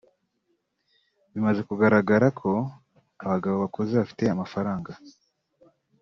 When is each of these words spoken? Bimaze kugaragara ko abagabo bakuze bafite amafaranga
Bimaze 1.31 1.61
kugaragara 1.69 2.27
ko 2.39 2.51
abagabo 3.23 3.55
bakuze 3.63 3.91
bafite 4.01 4.23
amafaranga 4.29 4.91